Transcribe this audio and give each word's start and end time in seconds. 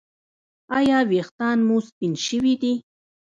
ایا 0.77 0.97
ویښتان 1.11 1.57
مو 1.67 1.77
سپین 1.87 2.13
شوي 2.25 2.53
دي؟ 2.61 2.73